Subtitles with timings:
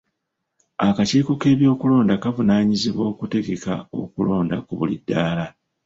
[0.87, 5.45] Akakiiko k'ebyokulonda kavunaanyizibwa okutegeka okulonda ku buli ddaala.